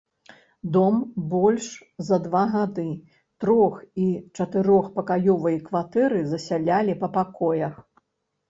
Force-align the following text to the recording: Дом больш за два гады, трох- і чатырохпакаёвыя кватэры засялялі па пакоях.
Дом 0.75 0.95
больш 1.33 1.67
за 2.07 2.17
два 2.23 2.41
гады, 2.55 2.85
трох- 3.45 3.77
і 4.07 4.07
чатырохпакаёвыя 4.39 5.61
кватэры 5.69 6.23
засялялі 6.33 6.93
па 7.05 7.13
пакоях. 7.21 7.73